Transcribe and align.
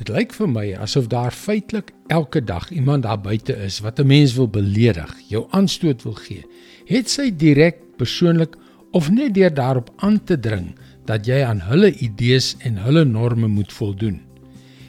Dit 0.00 0.08
lyk 0.08 0.30
vir 0.32 0.48
my 0.48 0.62
asof 0.80 1.10
daar 1.12 1.34
feitelik 1.36 1.90
elke 2.08 2.40
dag 2.40 2.70
iemand 2.72 3.04
daar 3.04 3.18
buite 3.20 3.52
is 3.52 3.82
wat 3.84 4.00
'n 4.00 4.06
mens 4.06 4.32
wil 4.34 4.48
beledig, 4.48 5.12
jou 5.28 5.44
aanstoot 5.50 6.02
wil 6.02 6.16
gee. 6.16 6.44
Het 6.86 7.10
sy 7.10 7.30
direk 7.36 7.76
persoonlik 7.96 8.56
of 8.92 9.10
net 9.10 9.34
deur 9.34 9.54
daarop 9.54 9.92
aan 9.96 10.24
te 10.24 10.40
dring 10.40 10.72
dat 11.04 11.26
jy 11.26 11.44
aan 11.44 11.60
hulle 11.60 11.92
idees 11.92 12.56
en 12.58 12.76
hulle 12.76 13.04
norme 13.04 13.46
moet 13.46 13.72
voldoen. 13.72 14.20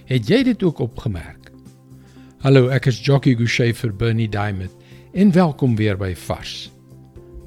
Het 0.05 0.27
jy 0.27 0.43
dit 0.43 0.63
ook 0.63 0.79
opgemerk? 0.79 1.52
Hallo, 2.39 2.68
ek 2.68 2.86
is 2.86 3.05
Jockey 3.05 3.36
Gouchee 3.36 3.73
vir 3.73 3.93
Bernie 3.93 4.30
Diamond 4.30 4.71
en 5.14 5.32
welkom 5.32 5.75
weer 5.75 5.98
by 5.98 6.16
Vars. 6.16 6.71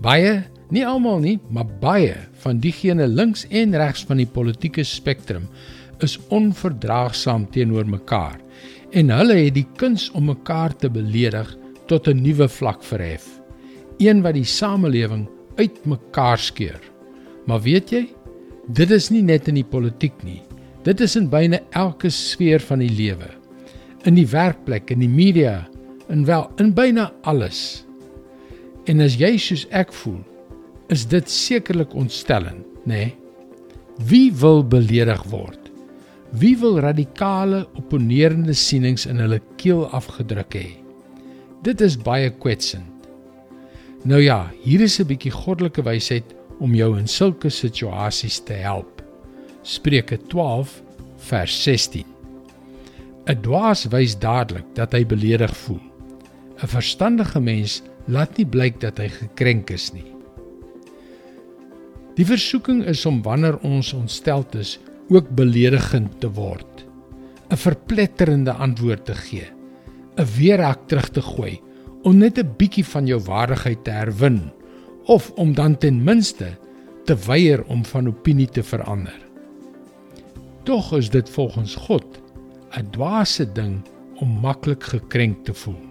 Baie, 0.00 0.44
nie 0.70 0.86
almal 0.86 1.18
nie, 1.18 1.38
maar 1.50 1.66
baie 1.80 2.16
van 2.32 2.58
diegene 2.58 3.06
links 3.06 3.46
en 3.48 3.76
regs 3.76 4.04
van 4.04 4.16
die 4.16 4.26
politieke 4.26 4.84
spektrum 4.84 5.48
is 6.02 6.18
onverdraagsaam 6.28 7.46
teenoor 7.50 7.86
mekaar 7.86 8.40
en 8.94 9.10
hulle 9.10 9.36
het 9.40 9.54
die 9.56 9.66
kuns 9.76 10.08
om 10.14 10.30
mekaar 10.30 10.74
te 10.78 10.90
beledig 10.90 11.48
tot 11.90 12.08
'n 12.08 12.22
nuwe 12.22 12.48
vlak 12.48 12.82
verhef. 12.82 13.40
Een 13.98 14.22
wat 14.22 14.34
die 14.34 14.44
samelewing 14.44 15.28
uitmekaar 15.56 16.38
skeur. 16.38 16.80
Maar 17.46 17.60
weet 17.60 17.90
jy, 17.90 18.08
dit 18.66 18.90
is 18.90 19.10
nie 19.10 19.22
net 19.22 19.48
in 19.48 19.54
die 19.54 19.70
politiek 19.70 20.22
nie. 20.22 20.42
Dit 20.82 21.00
is 21.00 21.16
in 21.16 21.28
byna 21.28 21.58
elke 21.70 22.10
sfeer 22.10 22.60
van 22.60 22.78
die 22.78 22.90
lewe. 22.90 23.30
In 24.04 24.14
die 24.14 24.26
werkplek, 24.26 24.90
in 24.90 24.98
die 24.98 25.08
media, 25.08 25.68
in 26.08 26.24
wel 26.24 26.50
in 26.56 26.74
byna 26.74 27.12
alles. 27.22 27.84
En 28.84 29.00
as 29.00 29.16
jy 29.16 29.36
soos 29.36 29.66
ek 29.70 29.92
voel, 29.92 30.20
is 30.92 31.06
dit 31.06 31.30
sekerlik 31.30 31.94
ontstellend, 31.94 32.64
nê? 32.84 32.86
Nee? 32.86 33.14
Wie 34.04 34.32
wil 34.32 34.64
beledig 34.66 35.22
word? 35.30 35.63
Wie 36.34 36.56
wil 36.58 36.80
radikale 36.82 37.60
opponerende 37.78 38.56
sienings 38.58 39.04
in 39.06 39.20
hulle 39.22 39.38
keel 39.60 39.84
afgedruk 39.94 40.56
hê? 40.58 40.70
Dit 41.62 41.82
is 41.84 41.94
baie 41.94 42.32
kwetsend. 42.42 43.06
Nou 44.02 44.18
ja, 44.18 44.50
hier 44.64 44.82
is 44.82 44.98
'n 44.98 45.06
bietjie 45.06 45.30
goddelike 45.30 45.82
wysheid 45.82 46.34
om 46.58 46.74
jou 46.74 46.98
in 46.98 47.06
sulke 47.06 47.50
situasies 47.50 48.40
te 48.44 48.52
help. 48.52 49.02
Spreuke 49.62 50.18
12 50.26 50.82
vers 51.16 51.62
16. 51.62 52.04
'n 53.26 53.40
Dwaas 53.42 53.86
wys 53.88 54.18
dadelik 54.18 54.66
dat 54.74 54.92
hy 54.92 55.06
beledig 55.06 55.56
voel. 55.56 55.82
'n 56.62 56.66
Verstandige 56.66 57.40
mens 57.40 57.82
laat 58.06 58.36
nie 58.36 58.46
blyk 58.46 58.80
dat 58.80 58.98
hy 58.98 59.08
gekrenk 59.08 59.70
is 59.70 59.92
nie. 59.92 60.10
Die 62.16 62.26
versoeking 62.26 62.84
is 62.84 63.06
om 63.06 63.22
wanneer 63.22 63.58
ons 63.58 63.92
ontsteld 63.92 64.54
is, 64.54 64.78
ook 65.08 65.28
beledigend 65.36 66.20
te 66.20 66.30
word, 66.30 66.86
'n 67.50 67.56
verpletterende 67.56 68.52
antwoord 68.52 69.04
te 69.04 69.14
gee, 69.14 69.48
'n 70.16 70.28
weerhak 70.36 70.88
terug 70.88 71.08
te 71.08 71.22
gooi 71.22 71.60
om 72.02 72.16
net 72.16 72.38
'n 72.38 72.54
bietjie 72.56 72.84
van 72.84 73.06
jou 73.06 73.20
waardigheid 73.20 73.84
te 73.84 73.90
herwin 73.90 74.52
of 75.04 75.30
om 75.30 75.54
dan 75.54 75.76
ten 75.76 76.04
minste 76.04 76.56
te 77.04 77.16
weier 77.26 77.64
om 77.64 77.84
van 77.84 78.08
opinie 78.08 78.48
te 78.48 78.62
verander. 78.62 79.20
Tog 80.62 80.92
is 80.96 81.10
dit 81.10 81.30
volgens 81.30 81.74
God 81.74 82.06
'n 82.78 82.90
dwaase 82.90 83.52
ding 83.52 83.82
om 84.16 84.40
maklik 84.40 84.82
gekrenk 84.82 85.44
te 85.44 85.54
voel. 85.54 85.82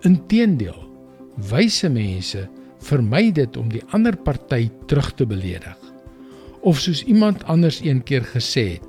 Inteendeel, 0.00 0.88
wyse 1.50 1.88
mense 1.88 2.48
vermy 2.78 3.32
dit 3.32 3.56
om 3.56 3.68
die 3.68 3.82
ander 3.90 4.16
party 4.16 4.70
terug 4.86 5.14
te 5.14 5.26
beledig 5.26 5.99
of 6.60 6.80
soos 6.80 7.02
iemand 7.04 7.44
anders 7.44 7.80
een 7.84 8.02
keer 8.02 8.24
gesê 8.34 8.66
het, 8.76 8.88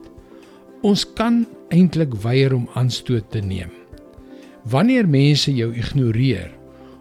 ons 0.82 1.06
kan 1.18 1.44
eintlik 1.72 2.14
weier 2.24 2.54
om 2.56 2.68
aanstoot 2.76 3.30
te 3.32 3.40
neem. 3.40 3.72
Wanneer 4.70 5.08
mense 5.10 5.54
jou 5.54 5.72
ignoreer 5.74 6.52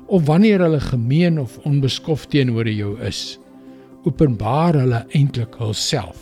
of 0.06 0.26
wanneer 0.26 0.62
hulle 0.64 0.80
gemeen 0.80 1.38
of 1.40 1.58
onbeskof 1.68 2.26
teenoor 2.32 2.68
jou 2.68 2.96
is, 3.06 3.38
openbaar 4.08 4.78
hulle 4.80 5.04
eintlik 5.14 5.58
hulself. 5.60 6.18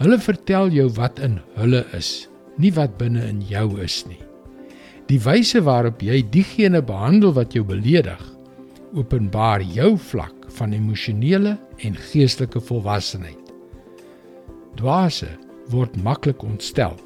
Hulle 0.00 0.18
vertel 0.18 0.72
jou 0.74 0.88
wat 0.96 1.20
in 1.20 1.38
hulle 1.60 1.84
is, 1.96 2.28
nie 2.56 2.72
wat 2.76 2.96
binne 2.98 3.26
in 3.28 3.42
jou 3.46 3.66
is 3.84 4.02
nie. 4.08 4.20
Die 5.10 5.20
wyse 5.22 5.60
waarop 5.66 6.02
jy 6.06 6.20
diegene 6.32 6.80
behandel 6.86 7.34
wat 7.36 7.54
jou 7.56 7.64
beledig, 7.66 8.20
openbaar 8.94 9.62
jou 9.74 9.96
vlak 10.10 10.48
van 10.58 10.74
emosionele 10.74 11.56
en 11.86 11.98
geestelike 12.10 12.62
volwassenheid. 12.62 13.39
Dwaase 14.74 15.28
word 15.70 15.96
maklik 16.02 16.42
ontstel, 16.42 16.96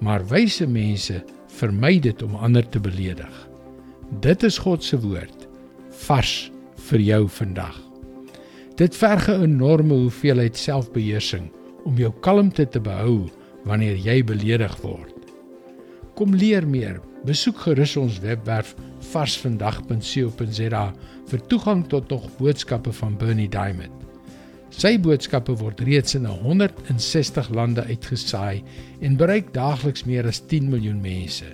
maar 0.00 0.26
wyse 0.26 0.66
mense 0.66 1.22
vermy 1.60 1.98
dit 2.00 2.22
om 2.22 2.34
ander 2.34 2.68
te 2.68 2.80
beledig. 2.80 3.48
Dit 4.20 4.42
is 4.42 4.58
God 4.58 4.84
se 4.84 4.98
woord 5.00 5.46
vars 6.06 6.50
vir 6.90 7.00
jou 7.00 7.28
vandag. 7.28 7.76
Dit 8.76 8.96
verg 8.96 9.28
'n 9.28 9.42
enorme 9.42 9.94
hoeveelheid 9.94 10.56
selfbeheersing 10.56 11.50
om 11.84 11.96
jou 11.96 12.12
kalmte 12.20 12.68
te 12.68 12.80
behou 12.80 13.28
wanneer 13.64 13.96
jy 13.96 14.24
beledig 14.24 14.76
word. 14.80 15.14
Kom 16.14 16.34
leer 16.34 16.66
meer. 16.66 17.00
Besoek 17.24 17.58
gerus 17.58 17.96
ons 17.96 18.18
webwerf 18.20 18.74
varsvandag.co.za 19.12 20.84
vir 21.26 21.46
toegang 21.46 21.86
tot 21.88 22.08
nog 22.08 22.36
boodskappe 22.38 22.92
van 22.92 23.16
Bernie 23.16 23.48
Diamond. 23.48 24.09
Sy 24.70 24.94
boodskappe 25.02 25.56
word 25.58 25.80
reeds 25.82 26.14
in 26.14 26.28
160 26.30 27.50
lande 27.50 27.82
uitgesaai 27.90 28.62
en 29.02 29.18
bereik 29.18 29.50
daagliks 29.54 30.06
meer 30.06 30.28
as 30.30 30.40
10 30.46 30.70
miljoen 30.70 31.00
mense. 31.02 31.48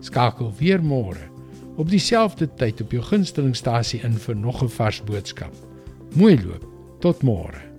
Skakel 0.00 0.52
weer 0.60 0.82
môre 0.82 1.32
op 1.76 1.90
dieselfde 1.90 2.46
tyd 2.54 2.80
op 2.84 2.92
jou 2.94 3.02
gunstelingstasie 3.02 4.00
in 4.06 4.14
vir 4.14 4.36
nog 4.36 4.62
'n 4.62 4.70
vars 4.70 5.02
boodskap. 5.02 5.54
Mooi 6.14 6.38
loop. 6.44 6.64
Tot 7.00 7.22
môre. 7.22 7.73